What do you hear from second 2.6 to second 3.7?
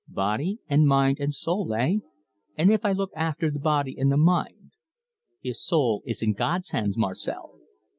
if I look after the